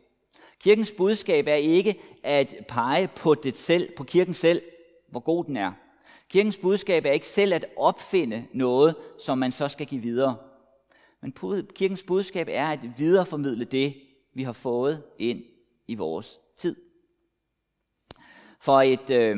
Kirkens 0.59 0.91
budskab 0.91 1.47
er 1.47 1.53
ikke 1.53 1.99
at 2.23 2.55
pege 2.67 3.07
på 3.07 3.35
det 3.35 3.57
selv, 3.57 3.89
på 3.97 4.03
kirken 4.03 4.33
selv, 4.33 4.61
hvor 5.09 5.19
god 5.19 5.45
den 5.45 5.57
er. 5.57 5.71
Kirkens 6.29 6.57
budskab 6.57 7.05
er 7.05 7.11
ikke 7.11 7.27
selv 7.27 7.53
at 7.53 7.65
opfinde 7.77 8.45
noget, 8.53 8.95
som 9.19 9.37
man 9.37 9.51
så 9.51 9.67
skal 9.67 9.85
give 9.85 10.01
videre. 10.01 10.37
Men 11.21 11.33
kirkens 11.75 12.03
budskab 12.03 12.47
er 12.51 12.67
at 12.67 12.79
videreformidle 12.97 13.65
det, 13.65 13.93
vi 14.33 14.43
har 14.43 14.53
fået 14.53 15.03
ind 15.19 15.43
i 15.87 15.95
vores 15.95 16.39
tid. 16.57 16.75
For 18.59 18.81
et 18.81 19.09
øh, 19.09 19.37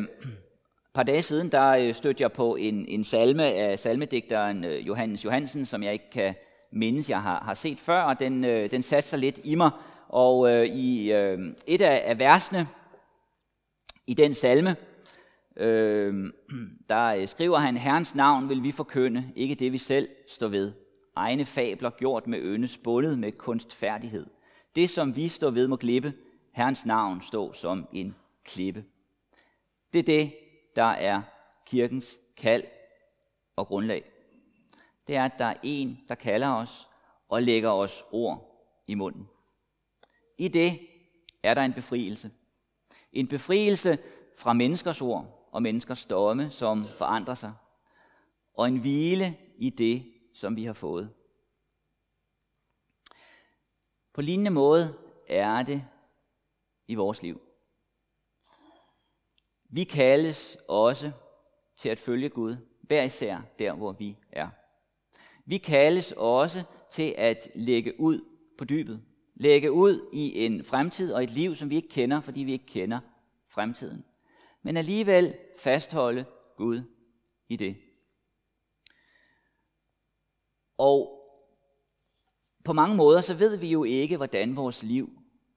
par 0.94 1.04
dage 1.04 1.24
siden, 1.24 1.52
der 1.52 1.70
øh, 1.70 1.94
stødte 1.94 2.22
jeg 2.22 2.32
på 2.32 2.56
en, 2.56 2.86
en 2.86 3.04
salme 3.04 3.44
af 3.44 3.80
salmedigteren 3.80 4.64
øh, 4.64 4.88
Johannes 4.88 5.26
Johansen, 5.26 5.66
som 5.66 5.84
jeg 5.84 5.94
ikke 5.94 6.10
kan 6.12 6.36
mindes, 6.72 7.10
jeg 7.10 7.22
har, 7.22 7.44
har 7.44 7.54
set 7.54 7.80
før, 7.80 8.02
og 8.02 8.20
den, 8.20 8.46
øh, 8.46 8.72
den 8.72 8.84
satte 8.84 9.10
sig 9.10 9.20
lidt 9.20 9.40
i 9.44 9.56
mig. 9.56 9.72
Og 10.08 10.52
øh, 10.52 10.66
i 10.66 11.12
øh, 11.12 11.56
et 11.68 11.82
af, 11.82 12.04
af 12.06 12.20
versene 12.20 12.68
i 14.08 14.14
den 14.14 14.34
salme, 14.34 14.76
øh, 15.56 16.32
der 16.90 17.06
øh, 17.06 17.28
skriver 17.28 17.58
han, 17.58 17.78
Herrens 17.78 18.16
navn 18.16 18.50
vil 18.50 18.64
vi 18.64 18.72
forkynde, 18.72 19.32
ikke 19.36 19.56
det 19.56 19.72
vi 19.72 19.78
selv 19.78 20.10
står 20.28 20.48
ved. 20.48 20.74
Egne 21.16 21.46
fabler 21.46 21.90
gjort 21.90 22.28
med 22.28 22.40
øne, 22.40 22.68
spundet 22.68 23.20
med 23.20 23.32
kunstfærdighed. 23.32 24.26
Det, 24.76 24.90
som 24.90 25.16
vi 25.16 25.28
står 25.28 25.50
ved, 25.50 25.68
må 25.68 25.76
glippe. 25.76 26.14
Herrens 26.54 26.86
navn 26.86 27.22
står 27.22 27.54
som 27.54 27.88
en 27.94 28.16
klippe. 28.44 28.84
Det 29.94 30.00
er 30.00 30.04
det, 30.04 30.34
der 30.76 30.84
er 30.84 31.22
kirkens 31.66 32.20
kald 32.38 32.64
og 33.56 33.68
grundlag. 33.68 34.04
Det 35.10 35.18
er, 35.18 35.26
at 35.26 35.40
der 35.40 35.46
er 35.46 35.56
en, 35.64 36.00
der 36.08 36.16
kalder 36.16 36.54
os 36.54 36.90
og 37.30 37.44
lægger 37.44 37.70
os 37.70 38.04
ord 38.12 38.66
i 38.88 38.96
munden. 38.96 39.30
I 40.38 40.48
det 40.48 40.80
er 41.44 41.54
der 41.54 41.62
en 41.62 41.74
befrielse. 41.74 42.32
En 43.14 43.28
befrielse 43.28 44.00
fra 44.38 44.54
menneskers 44.54 45.02
ord 45.02 45.50
og 45.52 45.62
menneskers 45.62 46.06
domme, 46.06 46.50
som 46.50 46.86
forandrer 46.86 47.34
sig. 47.34 47.54
Og 48.54 48.68
en 48.68 48.78
hvile 48.78 49.38
i 49.58 49.70
det, 49.70 50.14
som 50.34 50.56
vi 50.56 50.66
har 50.66 50.74
fået. 50.74 51.14
På 54.14 54.22
lignende 54.22 54.52
måde 54.52 54.98
er 55.28 55.64
det 55.64 55.86
i 56.88 56.96
vores 56.96 57.22
liv. 57.22 57.42
Vi 59.70 59.84
kaldes 59.84 60.58
også 60.68 61.12
til 61.76 61.90
at 61.90 62.00
følge 62.00 62.30
Gud, 62.30 62.58
hver 62.82 63.04
især 63.04 63.42
der, 63.60 63.74
hvor 63.74 63.92
vi 63.92 64.18
er. 64.32 64.50
Vi 65.50 65.58
kaldes 65.58 66.12
også 66.12 66.64
til 66.90 67.16
at 67.18 67.50
lægge 67.56 68.00
ud 68.00 68.26
på 68.58 68.66
dybet. 68.66 69.02
Lægge 69.36 69.72
ud 69.72 70.10
i 70.14 70.46
en 70.46 70.64
fremtid 70.64 71.14
og 71.14 71.24
et 71.24 71.30
liv, 71.30 71.56
som 71.56 71.70
vi 71.70 71.76
ikke 71.76 71.88
kender, 71.88 72.22
fordi 72.22 72.42
vi 72.42 72.52
ikke 72.52 72.66
kender 72.66 73.00
fremtiden. 73.48 74.04
Men 74.62 74.78
alligevel 74.78 75.36
fastholde 75.60 76.26
Gud 76.58 76.82
i 77.48 77.56
det. 77.56 77.78
Og 80.78 81.26
på 82.64 82.74
mange 82.74 82.96
måder, 82.96 83.22
så 83.22 83.34
ved 83.34 83.58
vi 83.58 83.72
jo 83.72 83.84
ikke, 83.84 84.18
hvordan 84.18 84.56
vores 84.56 84.84
liv 84.84 85.10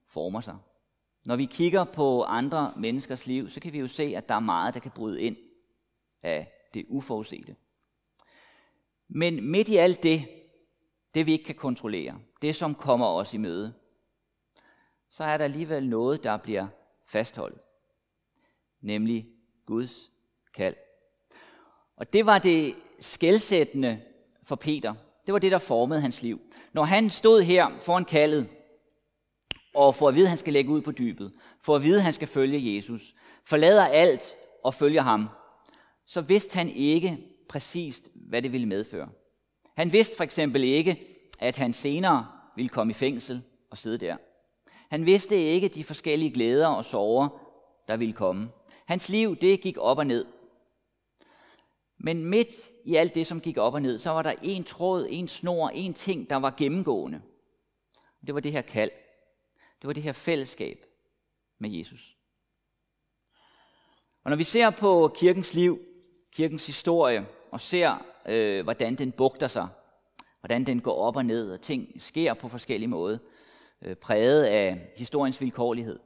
former 0.06 0.40
sig. 0.40 0.58
Når 1.25 1.37
vi 1.37 1.44
kigger 1.44 1.84
på 1.84 2.22
andre 2.22 2.75
menneskers 2.76 3.26
liv, 3.26 3.50
så 3.50 3.61
kan 3.61 3.72
vi 3.72 3.78
jo 3.78 3.88
se, 3.88 4.16
at 4.16 4.28
der 4.28 4.34
er 4.34 4.40
meget, 4.40 4.75
der 4.75 4.80
kan 4.80 4.92
bryde 4.94 5.22
ind 5.22 5.37
af 6.22 6.52
det 6.75 6.87
uforudsete. 6.88 7.56
Men 9.14 9.50
midt 9.50 9.69
i 9.69 9.76
alt 9.76 10.02
det, 10.02 10.28
det 11.14 11.26
vi 11.26 11.33
ikke 11.33 11.45
kan 11.45 11.54
kontrollere, 11.54 12.19
det 12.42 12.57
som 12.57 12.75
kommer 12.75 13.07
os 13.07 13.35
i 13.35 13.37
møde, 13.37 13.75
så 15.11 15.25
er 15.25 15.37
der 15.37 15.45
alligevel 15.45 15.88
noget, 15.88 16.25
der 16.25 16.37
bliver 16.37 16.66
fastholdt. 17.07 17.59
Nemlig 18.81 19.26
Guds 19.66 20.11
kald. 20.54 20.75
Og 21.97 22.12
det 22.12 22.26
var 22.26 22.38
det 22.38 22.75
skældsættende 23.00 24.00
for 24.45 24.57
Peter. 24.57 24.95
Det 25.26 25.33
var 25.33 25.38
det, 25.38 25.52
der 25.52 25.59
formede 25.59 26.00
hans 26.00 26.23
liv. 26.23 26.40
Når 26.73 26.85
han 26.85 27.11
stod 27.11 27.42
her 27.42 27.78
foran 27.81 28.04
kaldet, 28.04 28.49
og 29.75 29.95
får 29.95 30.09
at 30.09 30.14
vide, 30.14 30.25
at 30.25 30.28
han 30.28 30.38
skal 30.38 30.52
lægge 30.52 30.71
ud 30.71 30.81
på 30.81 30.92
dybet, 30.92 31.33
får 31.61 31.76
at 31.76 31.83
vide, 31.83 31.97
at 31.97 32.02
han 32.02 32.12
skal 32.12 32.28
følge 32.28 32.76
Jesus, 32.76 33.14
forlader 33.45 33.87
alt 33.87 34.37
og 34.64 34.75
følger 34.75 35.02
ham, 35.02 35.28
så 36.07 36.21
vidste 36.21 36.54
han 36.54 36.69
ikke 36.69 37.19
præcist, 37.49 38.09
hvad 38.32 38.42
det 38.42 38.52
ville 38.52 38.66
medføre. 38.68 39.08
Han 39.76 39.92
vidste 39.92 40.16
for 40.16 40.24
eksempel 40.24 40.64
ikke, 40.64 41.06
at 41.38 41.56
han 41.56 41.72
senere 41.72 42.26
ville 42.56 42.68
komme 42.68 42.90
i 42.90 42.94
fængsel 42.94 43.42
og 43.70 43.78
sidde 43.78 43.98
der. 43.98 44.16
Han 44.90 45.06
vidste 45.06 45.36
ikke 45.36 45.68
de 45.68 45.84
forskellige 45.84 46.30
glæder 46.30 46.66
og 46.66 46.84
sorger, 46.84 47.28
der 47.88 47.96
ville 47.96 48.14
komme. 48.14 48.50
Hans 48.86 49.08
liv, 49.08 49.36
det 49.36 49.60
gik 49.60 49.78
op 49.78 49.98
og 49.98 50.06
ned. 50.06 50.26
Men 51.98 52.24
midt 52.24 52.48
i 52.84 52.94
alt 52.96 53.14
det, 53.14 53.26
som 53.26 53.40
gik 53.40 53.56
op 53.56 53.74
og 53.74 53.82
ned, 53.82 53.98
så 53.98 54.10
var 54.10 54.22
der 54.22 54.34
en 54.42 54.64
tråd, 54.64 55.06
en 55.10 55.28
snor, 55.28 55.68
en 55.68 55.94
ting, 55.94 56.30
der 56.30 56.36
var 56.36 56.54
gennemgående. 56.58 57.22
Det 58.26 58.34
var 58.34 58.40
det 58.40 58.52
her 58.52 58.62
kald. 58.62 58.90
Det 59.80 59.86
var 59.86 59.92
det 59.92 60.02
her 60.02 60.12
fællesskab 60.12 60.84
med 61.58 61.70
Jesus. 61.70 62.16
Og 64.24 64.30
når 64.30 64.36
vi 64.36 64.44
ser 64.44 64.70
på 64.70 65.12
kirkens 65.16 65.54
liv, 65.54 65.78
kirkens 66.32 66.66
historie, 66.66 67.26
og 67.52 67.61
ser, 67.61 68.04
øh, 68.26 68.64
hvordan 68.64 68.94
den 68.94 69.12
bugter 69.12 69.47
sig, 69.47 69.68
hvordan 70.40 70.64
den 70.64 70.80
går 70.80 70.94
op 70.94 71.16
og 71.16 71.25
ned, 71.25 71.52
og 71.52 71.61
ting 71.61 71.88
sker 71.99 72.35
på 72.35 72.49
forskellige 72.49 72.88
måder, 72.88 73.18
øh, 73.82 73.97
præget 73.97 74.44
af 74.44 74.92
historiens 74.97 75.40
vilkårlighed, 75.40 75.99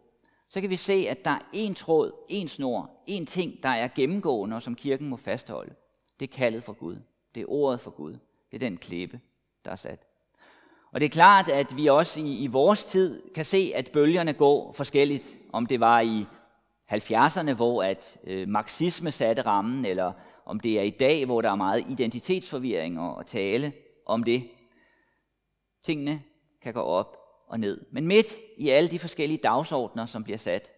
så 0.49 0.61
kan 0.61 0.71
vi 0.71 0.76
se, 0.76 1.07
at 1.09 1.25
der 1.25 1.31
er 1.31 1.49
en 1.53 1.75
tråd, 1.75 2.12
en 2.29 2.49
snor, 2.49 2.91
en 3.07 3.26
ting, 3.26 3.62
der 3.62 3.69
er 3.69 3.88
gennemgående, 3.95 4.57
og 4.57 4.62
som 4.62 4.75
kirken 4.75 5.09
må 5.09 5.17
fastholde. 5.17 5.75
Det 6.21 6.31
er 6.31 6.37
kaldet 6.37 6.65
for 6.65 6.73
Gud. 6.73 6.97
Det 7.35 7.41
er 7.41 7.47
ordet 7.49 7.81
for 7.81 7.91
Gud. 7.91 8.12
Det 8.50 8.55
er 8.55 8.59
den 8.59 8.76
klippe, 8.76 9.21
der 9.65 9.71
er 9.71 9.76
sat. 9.76 10.00
Og 10.93 11.00
det 11.00 11.07
er 11.07 11.11
klart, 11.11 11.49
at 11.49 11.76
vi 11.76 11.87
også 11.87 12.21
i, 12.21 12.38
i 12.38 12.47
vores 12.47 12.85
tid 12.85 13.23
kan 13.35 13.45
se, 13.45 13.73
at 13.75 13.91
bølgerne 13.93 14.33
går 14.33 14.73
forskelligt. 14.73 15.37
Om 15.53 15.67
det 15.67 15.81
var 15.81 16.00
i 16.00 16.26
70'erne, 16.93 17.53
hvor 17.53 17.83
at 17.83 18.19
øh, 18.25 18.49
marxisme 18.49 19.11
satte 19.11 19.43
rammen, 19.43 19.85
eller 19.85 20.12
om 20.47 20.61
det 20.61 20.79
er 20.79 20.83
i 20.83 20.91
dag, 20.91 21.25
hvor 21.25 21.41
der 21.41 21.50
er 21.50 21.55
meget 21.57 21.91
identitetsforvirring 21.91 23.00
og, 23.00 23.26
tale 23.26 23.73
om 24.07 24.25
det. 24.25 24.50
Tingene 25.83 26.23
kan 26.62 26.75
gå 26.75 26.81
op 26.81 27.17
og 27.47 27.61
ned. 27.61 27.87
Men 27.91 28.07
midt 28.07 28.26
i 28.57 28.69
alle 28.69 28.91
de 28.91 28.99
forskellige 28.99 29.38
dagsordner, 29.38 30.07
som 30.07 30.25
bliver 30.25 30.38
sat, 30.38 30.73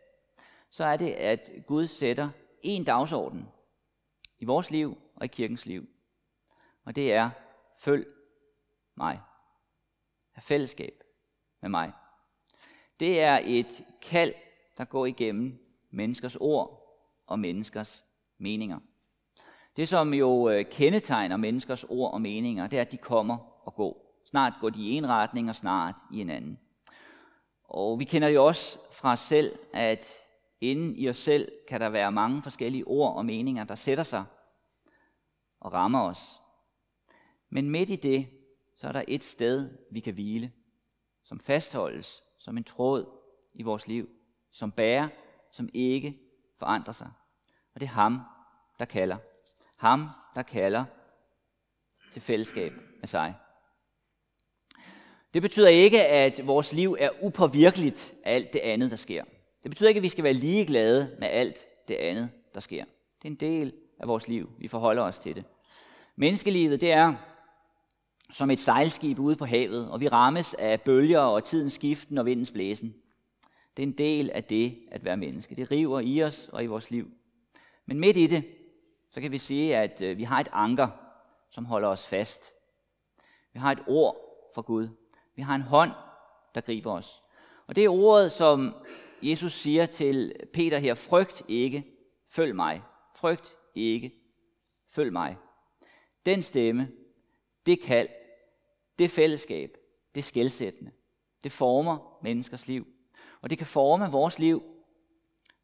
så 0.70 0.84
er 0.84 0.96
det, 0.96 1.10
at 1.10 1.50
Gud 1.66 1.86
sætter 1.86 2.30
en 2.62 2.84
dagsorden 2.84 3.48
i 4.38 4.44
vores 4.44 4.70
liv 4.70 4.98
og 5.16 5.24
i 5.24 5.28
kirkens 5.28 5.66
liv. 5.66 5.88
Og 6.84 6.96
det 6.96 7.12
er, 7.12 7.30
følg 7.78 8.06
mig. 8.96 9.20
Have 10.32 10.42
fællesskab 10.42 11.02
med 11.60 11.70
mig. 11.70 11.92
Det 13.00 13.20
er 13.20 13.40
et 13.44 13.84
kald, 14.02 14.34
der 14.78 14.84
går 14.84 15.06
igennem 15.06 15.76
menneskers 15.90 16.36
ord 16.36 16.96
og 17.26 17.38
menneskers 17.38 18.04
meninger. 18.38 18.78
Det, 19.76 19.88
som 19.88 20.14
jo 20.14 20.48
øh, 20.48 20.64
kendetegner 20.70 21.36
menneskers 21.36 21.84
ord 21.88 22.12
og 22.12 22.20
meninger, 22.20 22.66
det 22.66 22.76
er, 22.76 22.80
at 22.80 22.92
de 22.92 22.96
kommer 22.96 23.36
og 23.66 23.74
går. 23.74 24.22
Snart 24.26 24.52
går 24.60 24.70
de 24.70 24.82
i 24.82 24.90
en 24.90 25.08
retning, 25.08 25.48
og 25.48 25.56
snart 25.56 25.94
i 26.12 26.20
en 26.20 26.30
anden. 26.30 26.58
Og 27.64 27.98
vi 27.98 28.04
kender 28.04 28.28
jo 28.28 28.44
også 28.44 28.78
fra 28.92 29.12
os 29.12 29.20
selv, 29.20 29.58
at 29.74 30.12
inden 30.60 30.96
i 30.96 31.08
os 31.08 31.16
selv 31.16 31.52
kan 31.68 31.80
der 31.80 31.88
være 31.88 32.12
mange 32.12 32.42
forskellige 32.42 32.84
ord 32.86 33.16
og 33.16 33.26
meninger, 33.26 33.64
der 33.64 33.74
sætter 33.74 34.04
sig 34.04 34.24
og 35.60 35.72
rammer 35.72 36.02
os. 36.02 36.40
Men 37.50 37.70
midt 37.70 37.90
i 37.90 37.96
det, 37.96 38.28
så 38.76 38.88
er 38.88 38.92
der 38.92 39.02
et 39.08 39.24
sted, 39.24 39.70
vi 39.90 40.00
kan 40.00 40.14
hvile, 40.14 40.52
som 41.24 41.40
fastholdes 41.40 42.22
som 42.38 42.56
en 42.56 42.64
tråd 42.64 43.06
i 43.54 43.62
vores 43.62 43.86
liv, 43.86 44.08
som 44.50 44.72
bærer, 44.72 45.08
som 45.50 45.68
ikke 45.74 46.18
forandrer 46.58 46.92
sig. 46.92 47.10
Og 47.74 47.80
det 47.80 47.86
er 47.86 47.90
ham, 47.90 48.20
der 48.78 48.84
kalder. 48.84 49.16
Ham, 49.78 50.08
der 50.34 50.42
kalder 50.42 50.84
til 52.12 52.22
fællesskab 52.22 52.72
med 53.00 53.08
sig. 53.08 53.34
Det 55.34 55.42
betyder 55.42 55.68
ikke, 55.68 56.06
at 56.06 56.46
vores 56.46 56.72
liv 56.72 56.96
er 56.98 57.10
upåvirkeligt 57.22 58.14
af 58.24 58.34
alt 58.34 58.52
det 58.52 58.58
andet, 58.58 58.90
der 58.90 58.96
sker. 58.96 59.24
Det 59.62 59.70
betyder 59.70 59.88
ikke, 59.88 59.98
at 59.98 60.02
vi 60.02 60.08
skal 60.08 60.24
være 60.24 60.32
ligeglade 60.32 61.16
med 61.18 61.28
alt 61.28 61.66
det 61.88 61.94
andet, 61.94 62.30
der 62.54 62.60
sker. 62.60 62.84
Det 63.22 63.24
er 63.24 63.28
en 63.28 63.34
del 63.34 63.72
af 64.00 64.08
vores 64.08 64.28
liv. 64.28 64.50
Vi 64.58 64.68
forholder 64.68 65.02
os 65.02 65.18
til 65.18 65.34
det. 65.34 65.44
Menneskelivet, 66.16 66.80
det 66.80 66.92
er 66.92 67.14
som 68.32 68.50
et 68.50 68.60
sejlskib 68.60 69.18
ude 69.18 69.36
på 69.36 69.44
havet, 69.44 69.90
og 69.90 70.00
vi 70.00 70.08
rammes 70.08 70.54
af 70.54 70.80
bølger 70.80 71.20
og 71.20 71.44
tidens 71.44 71.72
skiften 71.72 72.18
og 72.18 72.26
vindens 72.26 72.50
blæsen. 72.50 72.94
Det 73.76 73.82
er 73.82 73.86
en 73.86 73.98
del 73.98 74.30
af 74.30 74.44
det 74.44 74.78
at 74.90 75.04
være 75.04 75.16
menneske. 75.16 75.54
Det 75.54 75.70
river 75.70 76.00
i 76.00 76.22
os 76.22 76.48
og 76.52 76.64
i 76.64 76.66
vores 76.66 76.90
liv. 76.90 77.10
Men 77.86 78.00
midt 78.00 78.16
i 78.16 78.26
det, 78.26 78.44
så 79.10 79.20
kan 79.20 79.32
vi 79.32 79.38
sige, 79.38 79.76
at 79.76 80.02
øh, 80.02 80.16
vi 80.18 80.22
har 80.22 80.40
et 80.40 80.48
anker, 80.52 80.88
som 81.50 81.64
holder 81.64 81.88
os 81.88 82.08
fast. 82.08 82.52
Vi 83.52 83.58
har 83.58 83.72
et 83.72 83.82
ord 83.86 84.16
fra 84.54 84.62
Gud. 84.62 84.88
Vi 85.36 85.42
har 85.42 85.54
en 85.54 85.62
hånd, 85.62 85.90
der 86.54 86.60
griber 86.60 86.92
os. 86.92 87.22
Og 87.66 87.76
det 87.76 87.84
er 87.84 87.88
ordet, 87.88 88.32
som 88.32 88.74
Jesus 89.22 89.52
siger 89.52 89.86
til 89.86 90.32
Peter 90.52 90.78
her, 90.78 90.94
frygt 90.94 91.42
ikke, 91.48 91.84
følg 92.28 92.56
mig. 92.56 92.82
Frygt 93.16 93.56
ikke, 93.74 94.12
følg 94.90 95.12
mig. 95.12 95.36
Den 96.26 96.42
stemme, 96.42 96.88
det 97.66 97.80
kald, 97.80 98.08
det 98.98 99.10
fællesskab, 99.10 99.76
det 100.14 100.24
skældsættende. 100.24 100.90
Det 101.44 101.52
former 101.52 102.18
menneskers 102.22 102.66
liv. 102.66 102.86
Og 103.40 103.50
det 103.50 103.58
kan 103.58 103.66
forme 103.66 104.10
vores 104.10 104.38
liv, 104.38 104.62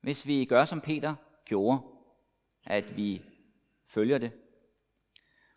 hvis 0.01 0.27
vi 0.27 0.45
gør, 0.45 0.65
som 0.65 0.81
Peter 0.81 1.15
gjorde, 1.45 1.79
at 2.65 2.97
vi 2.97 3.23
følger 3.95 4.19
det. 4.19 4.33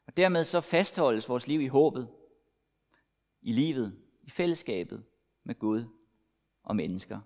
Og 0.07 0.17
dermed 0.17 0.45
så 0.45 0.61
fastholdes 0.61 1.29
vores 1.29 1.47
liv 1.47 1.61
i 1.61 1.67
håbet, 1.67 2.07
i 3.41 3.53
livet, 3.53 3.99
i 4.21 4.29
fællesskabet 4.29 5.05
med 5.43 5.55
Gud 5.55 5.85
og 6.63 6.75
mennesker. 6.75 7.19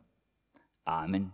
Amen. 0.86 1.34